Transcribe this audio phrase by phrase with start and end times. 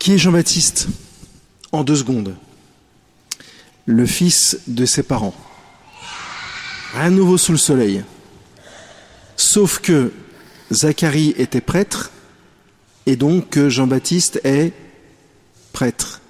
[0.00, 0.88] Qui est Jean-Baptiste
[1.72, 2.34] En deux secondes?
[3.84, 5.34] Le fils de ses parents.
[6.94, 8.02] Rien de nouveau sous le soleil.
[9.36, 10.10] Sauf que
[10.72, 12.12] Zacharie était prêtre
[13.04, 14.72] et donc que Jean-Baptiste est
[15.74, 16.22] prêtre.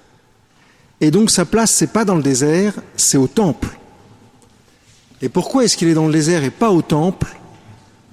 [0.99, 3.69] Et donc sa place, c'est pas dans le désert, c'est au temple.
[5.21, 7.37] Et pourquoi est-ce qu'il est dans le désert et pas au temple?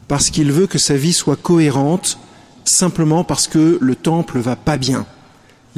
[0.07, 2.17] Parce qu'il veut que sa vie soit cohérente,
[2.65, 5.05] simplement parce que le temple va pas bien.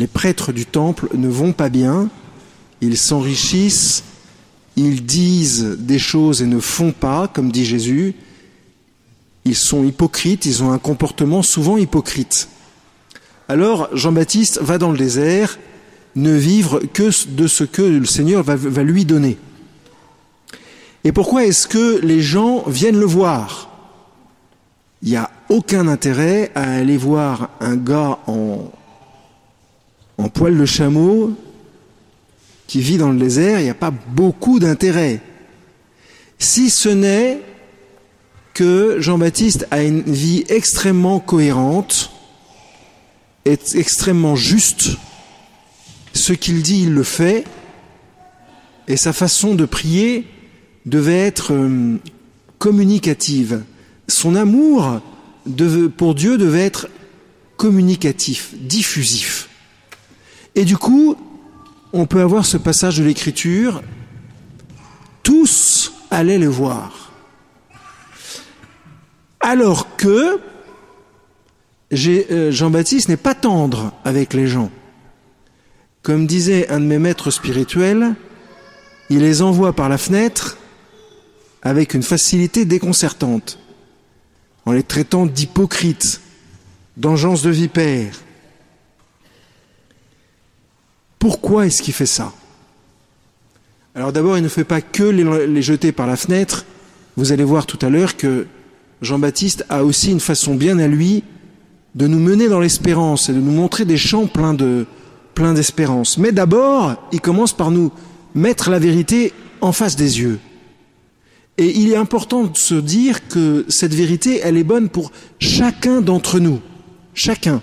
[0.01, 2.09] Les prêtres du temple ne vont pas bien,
[2.81, 4.03] ils s'enrichissent,
[4.75, 8.15] ils disent des choses et ne font pas, comme dit Jésus.
[9.45, 12.49] Ils sont hypocrites, ils ont un comportement souvent hypocrite.
[13.47, 15.59] Alors Jean-Baptiste va dans le désert
[16.17, 19.37] ne vivre que de ce que le Seigneur va, lui donner.
[21.05, 23.69] Et pourquoi est-ce que les gens viennent le voir?
[25.03, 28.73] Il n'y a aucun intérêt à aller voir un gars en,
[30.21, 31.35] en poil de chameau
[32.67, 35.21] qui vit dans le désert, il n'y a pas beaucoup d'intérêt.
[36.39, 37.41] Si ce n'est
[38.55, 42.13] que Jean-Baptiste a une vie extrêmement cohérente,
[43.45, 44.91] est extrêmement juste,
[46.13, 47.45] ce qu'il dit, il le fait,
[48.89, 50.27] et sa façon de prier
[50.85, 51.97] devait être euh,
[52.59, 53.63] communicative.
[54.09, 55.01] Son amour
[55.97, 56.89] pour Dieu devait être
[57.57, 59.40] communicatif, diffusif.
[60.55, 61.17] Et du coup,
[61.93, 63.83] on peut avoir ce passage de l'Écriture,
[65.23, 67.13] tous allaient le voir.
[69.41, 70.41] Alors que
[71.93, 74.71] euh, Jean-Baptiste n'est pas tendre avec les gens.
[76.03, 78.15] Comme disait un de mes maîtres spirituels,
[79.09, 80.57] il les envoie par la fenêtre
[81.63, 83.59] avec une facilité déconcertante,
[84.65, 86.21] en les traitant d'hypocrites,
[86.97, 88.15] d'engeance de vipères.
[91.21, 92.33] Pourquoi est-ce qu'il fait ça
[93.95, 96.65] Alors d'abord, il ne fait pas que les jeter par la fenêtre.
[97.17, 98.49] Vous allez voir tout à l'heure que
[99.03, 101.23] Jean-Baptiste a aussi une façon bien à lui
[101.95, 104.87] de nous mener dans l'espérance et de nous montrer des champs pleins de
[105.55, 106.19] d'espérance.
[106.19, 107.91] Mais d'abord, il commence par nous
[108.35, 110.39] mettre la vérité en face des yeux.
[111.57, 116.01] Et il est important de se dire que cette vérité, elle est bonne pour chacun
[116.01, 116.61] d'entre nous.
[117.15, 117.63] Chacun.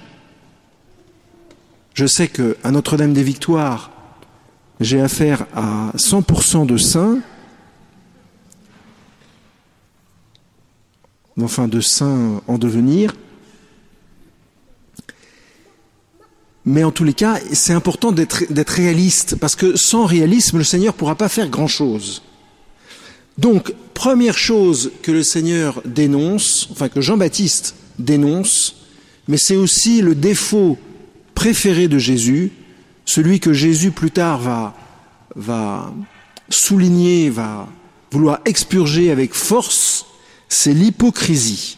[1.97, 3.89] Je sais qu'à Notre-Dame des Victoires,
[4.79, 7.17] j'ai affaire à 100% de saints,
[11.41, 13.15] enfin de saints en devenir,
[16.65, 20.93] Mais en tous les cas, c'est important d'être réaliste, parce que sans réalisme, le Seigneur
[20.93, 22.21] ne pourra pas faire grand-chose.
[23.37, 28.83] Donc, première chose que le Seigneur dénonce, enfin que Jean-Baptiste dénonce,
[29.29, 30.77] mais c'est aussi le défaut
[31.37, 32.51] préféré de Jésus,
[33.05, 34.73] celui que Jésus plus tard va,
[35.35, 35.93] va
[36.49, 37.67] souligner, va
[38.11, 40.07] vouloir expurger avec force,
[40.49, 41.77] c'est l'hypocrisie.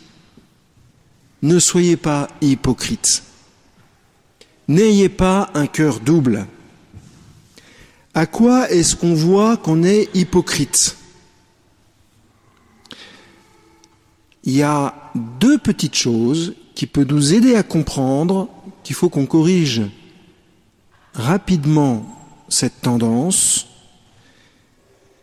[1.41, 3.21] Ne soyez pas hypocrites.
[4.69, 6.47] N'ayez pas un cœur double.
[8.13, 10.95] À quoi est-ce qu'on voit qu'on est hypocrite?
[14.45, 15.11] Il y a
[15.41, 18.47] deux petites choses qui peuvent nous aider à comprendre
[18.89, 19.83] qu'il faut qu'on corrige
[21.13, 22.07] rapidement
[22.49, 23.67] cette tendance.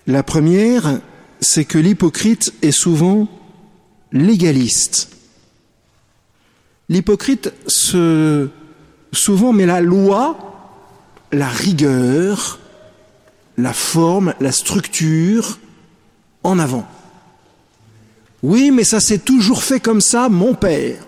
[0.07, 1.01] La première,
[1.41, 3.27] c'est que l'hypocrite est souvent
[4.13, 5.11] légaliste.
[6.89, 8.51] L'hypocrite se
[9.13, 10.39] souvent met la loi,
[11.33, 12.61] la rigueur,
[13.59, 15.59] la forme, la structure
[16.45, 16.87] en avant.
[18.45, 21.06] Oui, mais ça s'est toujours fait comme ça, mon père.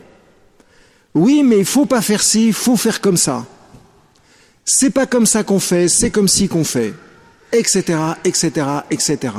[1.15, 3.45] Oui, mais il faut pas faire ci, il faut faire comme ça.
[4.65, 6.95] C'est pas comme ça qu'on fait, c'est comme ci qu'on fait,
[7.53, 9.35] etc., etc., etc.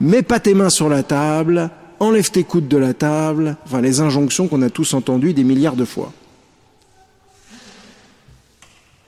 [0.00, 1.70] Mets pas tes mains sur la table,
[2.00, 5.76] enlève tes coudes de la table, enfin les injonctions qu'on a tous entendues des milliards
[5.76, 6.12] de fois.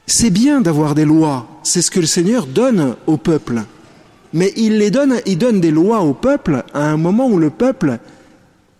[0.06, 3.62] C'est bien d'avoir des lois, c'est ce que le Seigneur donne au peuple.
[4.32, 7.50] Mais il les donne, il donne des lois au peuple à un moment où le
[7.50, 7.98] peuple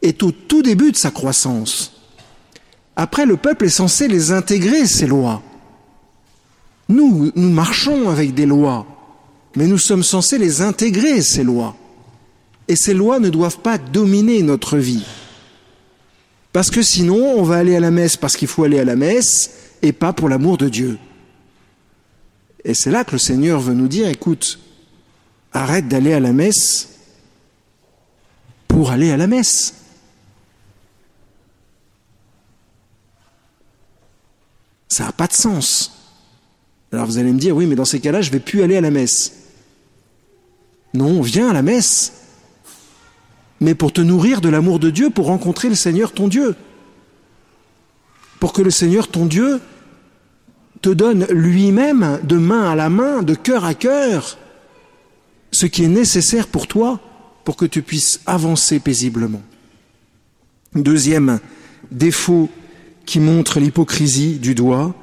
[0.02, 1.95] est au tout début de sa croissance.
[2.96, 5.43] Après, le peuple est censé les intégrer, ces lois.
[6.88, 8.87] Nous, nous marchons avec des lois,
[9.54, 11.76] mais nous sommes censés les intégrer, ces lois.
[12.69, 15.04] Et ces lois ne doivent pas dominer notre vie.
[16.52, 18.96] Parce que sinon, on va aller à la messe parce qu'il faut aller à la
[18.96, 19.50] messe
[19.82, 20.99] et pas pour l'amour de Dieu.
[22.64, 24.58] Et c'est là que le Seigneur veut nous dire, écoute,
[25.52, 26.88] arrête d'aller à la messe
[28.66, 29.75] pour aller à la messe.
[34.96, 35.93] Ça n'a pas de sens.
[36.90, 38.81] Alors vous allez me dire, oui, mais dans ces cas-là, je vais plus aller à
[38.81, 39.34] la messe.
[40.94, 42.14] Non, viens à la messe,
[43.60, 46.56] mais pour te nourrir de l'amour de Dieu, pour rencontrer le Seigneur ton Dieu.
[48.40, 49.60] Pour que le Seigneur ton Dieu
[50.81, 54.38] te donne lui-même, de main à la main, de cœur à cœur,
[55.52, 57.00] ce qui est nécessaire pour toi
[57.44, 59.42] pour que tu puisses avancer paisiblement.
[60.75, 61.38] Deuxième
[61.90, 62.49] défaut
[63.06, 64.94] qui montre l'hypocrisie du doigt,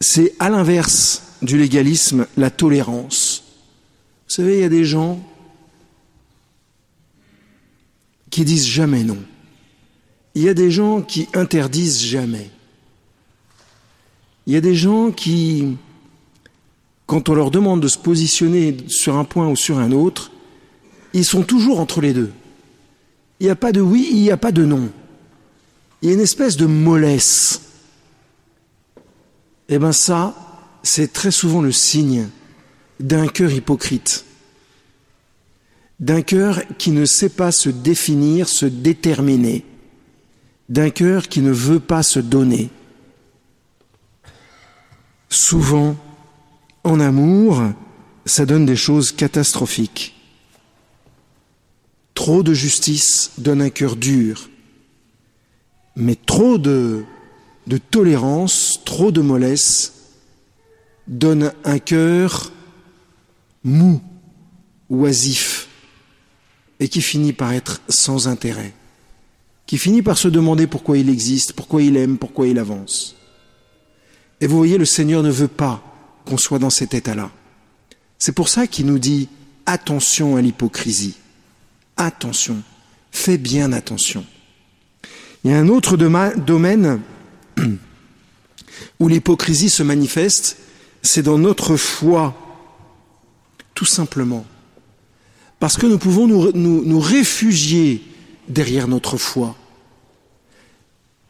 [0.00, 3.44] c'est à l'inverse du légalisme, la tolérance.
[4.28, 5.20] Vous savez, il y a des gens
[8.30, 9.18] qui disent jamais non.
[10.34, 12.50] Il y a des gens qui interdisent jamais.
[14.46, 15.76] Il y a des gens qui,
[17.06, 20.30] quand on leur demande de se positionner sur un point ou sur un autre,
[21.12, 22.32] ils sont toujours entre les deux.
[23.40, 24.88] Il n'y a pas de oui, il n'y a pas de non.
[26.02, 27.60] Il y a une espèce de mollesse.
[29.68, 30.34] Eh bien ça,
[30.82, 32.28] c'est très souvent le signe
[32.98, 34.24] d'un cœur hypocrite,
[36.00, 39.64] d'un cœur qui ne sait pas se définir, se déterminer,
[40.68, 42.70] d'un cœur qui ne veut pas se donner.
[45.28, 45.96] Souvent,
[46.82, 47.62] en amour,
[48.26, 50.16] ça donne des choses catastrophiques.
[52.14, 54.50] Trop de justice donne un cœur dur,
[55.96, 57.04] mais trop de,
[57.90, 59.92] tolérance, trop de mollesse
[61.06, 62.52] donne un cœur
[63.64, 64.00] mou,
[64.88, 65.68] oisif,
[66.80, 68.72] et qui finit par être sans intérêt,
[69.66, 73.16] qui finit par se demander pourquoi il existe, pourquoi il aime, pourquoi il avance.
[74.40, 75.82] Et vous voyez, le Seigneur ne veut pas
[76.24, 77.30] qu'on soit dans cet état-là.
[78.18, 79.28] C'est pour ça qu'il nous dit
[79.66, 81.16] attention à l'hypocrisie.
[81.96, 82.62] Attention.
[83.10, 84.24] Fais bien attention.
[85.44, 87.00] Il y a un autre domaine
[89.00, 90.58] où l'hypocrisie se manifeste,
[91.02, 92.34] c'est dans notre foi,
[93.74, 94.44] tout simplement.
[95.58, 98.02] Parce que nous pouvons nous, réfugier
[98.48, 99.56] derrière notre foi.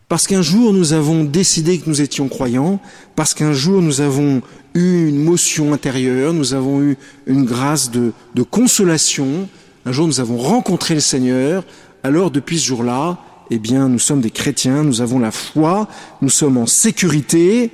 [0.09, 2.81] Parce qu'un jour nous avons décidé que nous étions croyants,
[3.17, 4.43] parce qu'un jour nous avons
[4.75, 8.12] eu une motion intérieure, nous avons eu une grâce de
[8.50, 9.49] consolation,
[9.87, 11.65] un jour nous avons rencontré le Seigneur,
[12.03, 13.19] alors depuis ce jour-là,
[13.54, 15.87] eh bien nous sommes des chrétiens, nous avons la foi,
[16.22, 17.70] nous sommes en sécurité,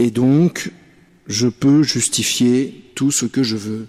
[0.00, 0.72] et donc
[1.28, 3.86] je peux justifier tout ce que je veux.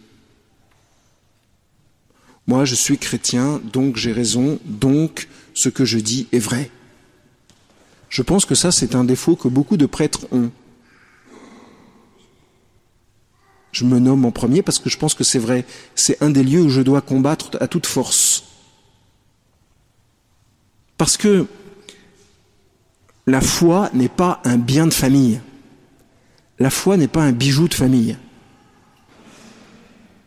[2.46, 6.70] Moi je suis chrétien, donc j'ai raison, donc ce que je dis est vrai.
[8.10, 10.52] Je pense que ça c'est un défaut que beaucoup de prêtres ont.
[13.72, 15.66] Je me nomme en premier parce que je pense que c'est vrai.
[15.96, 18.51] C'est un des lieux où je dois combattre à toute force.
[21.02, 21.48] Parce que
[23.26, 25.42] la foi n'est pas un bien de famille.
[26.60, 28.20] La foi n'est pas un bijou de famille.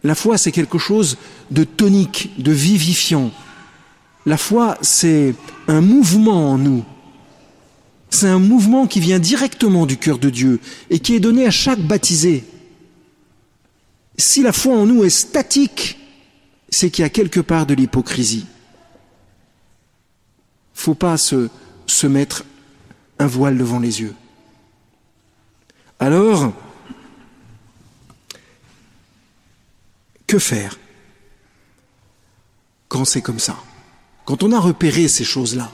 [0.02, 1.16] La foi, c'est quelque chose
[1.52, 3.30] de tonique, de vivifiant.
[4.26, 5.36] La foi, c'est
[5.68, 6.84] un mouvement en nous.
[8.10, 10.58] C'est un mouvement qui vient directement du cœur de Dieu
[10.90, 12.42] et qui est donné à chaque baptisé
[14.18, 16.00] si la foi en nous est statique,
[16.68, 18.46] c'est qu'il y a quelque part de l'hypocrisie.
[20.74, 21.48] Faut pas se,
[21.86, 22.44] se mettre
[23.18, 24.14] un voile devant les yeux.
[25.98, 26.52] Alors,
[30.26, 30.78] que faire
[32.88, 33.56] quand c'est comme ça?
[34.24, 35.70] Quand on a repéré ces choses-là,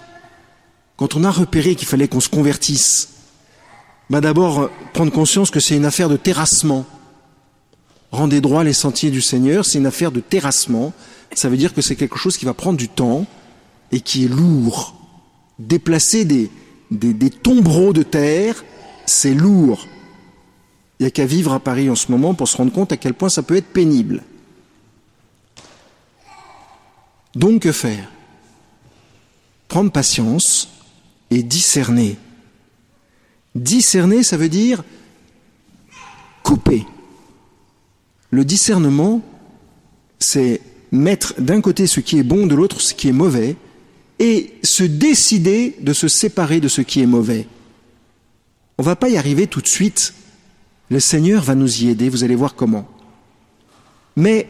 [0.96, 3.08] quand on a repéré qu'il fallait qu'on se convertisse,
[4.10, 6.86] bah d'abord prendre conscience que c'est une affaire de terrassement
[8.12, 10.92] rendez droit les sentiers du Seigneur, c'est une affaire de terrassement.
[11.34, 13.26] Ça veut dire que c'est quelque chose qui va prendre du temps
[13.92, 14.94] et qui est lourd.
[15.60, 18.64] Déplacer des, tombereaux de terre,
[19.04, 19.86] c'est lourd.
[20.98, 22.96] Il n'y a qu'à vivre à Paris en ce moment pour se rendre compte à
[22.96, 24.22] quel point ça peut être pénible.
[27.34, 28.10] Donc que faire?
[29.68, 30.68] Prendre patience
[31.30, 32.16] et discerner.
[33.54, 34.82] Discerner, ça veut dire
[36.42, 36.86] couper.
[38.30, 39.22] Le discernement,
[40.18, 43.56] c'est mettre d'un côté ce qui est bon, de l'autre ce qui est mauvais,
[44.20, 47.46] et se décider de se séparer de ce qui est mauvais.
[48.78, 50.14] On ne va pas y arriver tout de suite.
[50.90, 52.86] Le Seigneur va nous y aider, vous allez voir comment.
[54.16, 54.46] Mais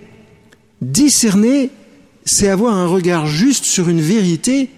[0.82, 1.70] discerner,
[2.24, 4.70] c'est avoir un regard juste sur une vérité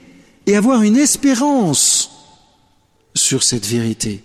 [0.46, 2.11] et avoir une espérance
[3.14, 4.22] sur cette vérité.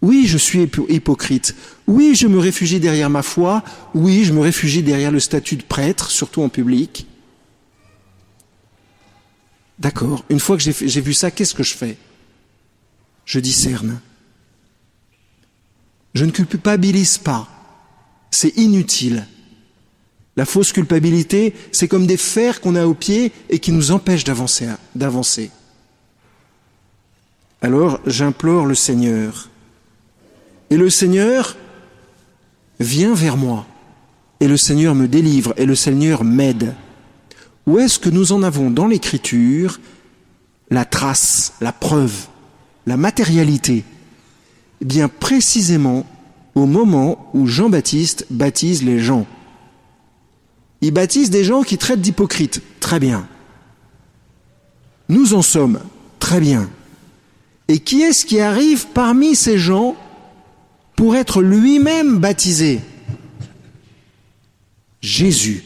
[0.00, 1.54] Oui, je suis hypocrite.
[1.86, 3.62] Oui, je me réfugie derrière ma foi.
[3.94, 7.06] Oui, je me réfugie derrière le statut de prêtre, surtout en public.
[9.78, 10.24] D'accord.
[10.28, 11.96] Une fois que j'ai vu ça, qu'est-ce que je fais?
[13.24, 14.00] Je discerne.
[16.14, 17.48] Je ne culpabilise pas.
[18.30, 19.26] C'est inutile.
[20.36, 24.24] La fausse culpabilité, c'est comme des fers qu'on a au pied et qui nous empêchent
[24.24, 25.50] d'avancer.
[27.60, 29.50] Alors j'implore le Seigneur.
[30.70, 31.56] Et le Seigneur
[32.80, 33.66] vient vers moi.
[34.40, 35.52] Et le Seigneur me délivre.
[35.58, 36.74] Et le Seigneur m'aide.
[37.66, 39.80] Où est-ce que nous en avons dans l'Écriture
[40.70, 42.26] la trace, la preuve,
[42.86, 43.84] la matérialité?
[44.80, 46.06] Eh bien précisément
[46.54, 49.26] au moment où Jean-Baptiste baptise les gens.
[50.80, 52.60] Il baptise des gens qui traitent d'hypocrites.
[52.80, 53.26] Très bien.
[55.08, 55.80] Nous en sommes.
[56.18, 56.68] Très bien.
[57.68, 59.96] Et qui est-ce qui arrive parmi ces gens
[60.96, 62.80] pour être lui-même baptisé?
[65.00, 65.62] Jésus.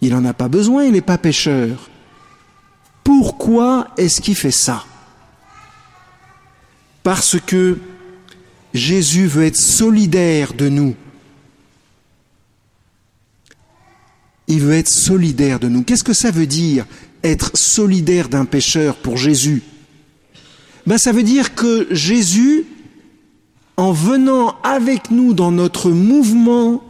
[0.00, 1.90] Il n'en a pas besoin, il n'est pas pécheur.
[3.04, 4.84] Pourquoi est-ce qu'il fait ça?
[7.02, 7.78] Parce que
[8.72, 10.94] Jésus veut être solidaire de nous.
[14.46, 15.82] Il veut être solidaire de nous.
[15.82, 16.86] Qu'est-ce que ça veut dire
[17.22, 19.62] être solidaire d'un pécheur pour Jésus?
[20.86, 22.64] Ben, Ça veut dire que Jésus,
[23.76, 26.82] en venant avec nous dans notre mouvement,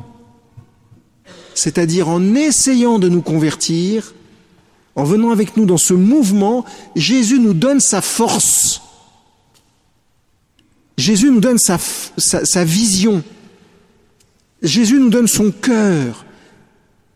[1.61, 4.15] c'est-à-dire en essayant de nous convertir,
[4.97, 6.65] en venant avec nous dans ce mouvement,
[6.97, 8.81] Jésus nous donne sa force.
[10.97, 13.23] Jésus nous donne sa, vision.
[14.63, 16.25] Jésus nous donne son cœur.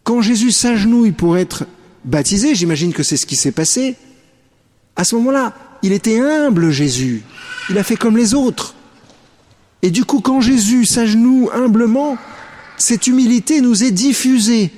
[0.03, 1.65] Quand Jésus s'agenouille pour être
[2.05, 3.97] baptisé, j'imagine que c'est ce qui s'est passé,
[4.95, 7.23] à ce moment-là, il était humble, Jésus.
[7.71, 8.75] Il a fait comme les autres.
[9.81, 12.19] Et du coup, quand Jésus s'agenouille humblement,
[12.77, 14.71] cette humilité nous est diffusée.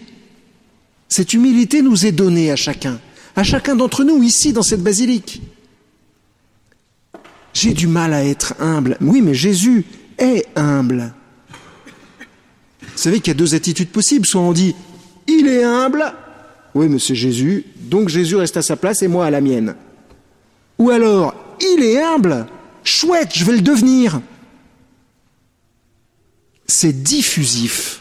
[1.09, 3.01] Cette humilité nous est donnée à chacun,
[3.37, 5.43] à chacun d'entre nous ici dans cette basilique.
[7.55, 8.99] J'ai du mal à être humble.
[9.01, 9.85] Oui, mais Jésus
[10.19, 11.15] est humble.
[12.83, 14.27] Vous savez qu'il y a deux attitudes possibles.
[14.27, 14.75] Soit on dit,
[15.27, 16.13] il est humble,
[16.77, 19.75] oui, mais c'est Jésus, donc Jésus reste à sa place et moi à la mienne.
[20.79, 22.47] Ou alors, il est humble,
[22.85, 24.21] chouette, je vais le devenir.
[26.67, 28.01] C'est diffusif.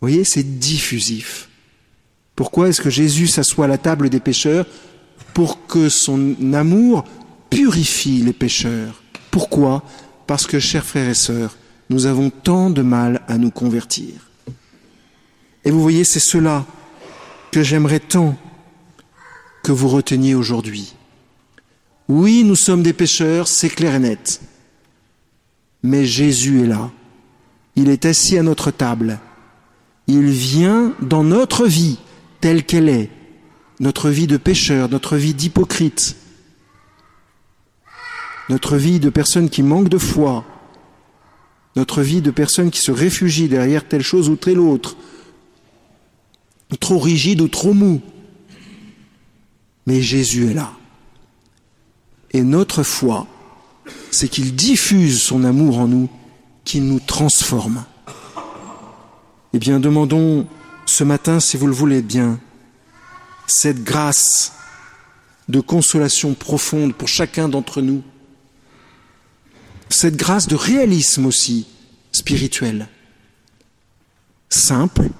[0.00, 1.48] Vous voyez, c'est diffusif.
[2.34, 4.66] Pourquoi est-ce que Jésus s'assoit à la table des pécheurs
[5.32, 7.04] Pour que son amour
[7.50, 9.02] purifie les pécheurs?
[9.30, 9.82] Pourquoi?
[10.26, 11.56] Parce que, chers frères et sœurs,
[11.88, 14.12] nous avons tant de mal à nous convertir.
[15.64, 16.64] Et vous voyez, c'est cela
[17.50, 18.36] que j'aimerais tant
[19.62, 20.94] que vous reteniez aujourd'hui.
[22.08, 24.40] Oui, nous sommes des pécheurs, c'est clair et net.
[25.86, 26.90] Mais Jésus est là.
[27.76, 29.20] Il est assis à notre table.
[30.08, 31.98] Il vient dans notre vie
[32.40, 33.08] telle qu'elle est,
[33.78, 36.16] notre vie de pécheur, notre vie d'hypocrite,
[38.48, 40.44] notre vie de personnes qui manquent de foi,
[41.76, 44.96] notre vie de personnes qui se réfugient derrière telle chose ou telle autre,
[46.80, 48.00] trop rigide ou trop mou.
[49.86, 50.72] Mais Jésus est là.
[52.32, 53.28] Et notre foi,
[54.10, 56.08] c'est qu'il diffuse son amour en nous,
[56.64, 57.84] qu'il nous transforme.
[59.52, 60.46] Eh bien, demandons
[60.86, 62.40] ce matin, si vous le voulez bien,
[63.46, 64.52] cette grâce
[65.48, 68.02] de consolation profonde pour chacun d'entre nous,
[69.88, 71.66] cette grâce de réalisme aussi
[72.12, 72.88] spirituel,
[74.48, 75.10] simple,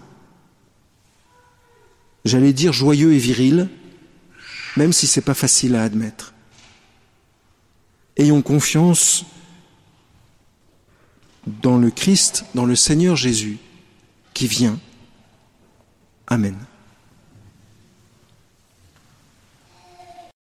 [2.25, 3.68] j'allais dire joyeux et viril,
[4.76, 6.35] même si ce n'est pas facile à admettre.
[8.16, 9.25] Ayons confiance
[11.46, 13.58] dans le Christ, dans le Seigneur Jésus
[14.35, 14.78] qui vient.
[16.26, 16.56] Amen.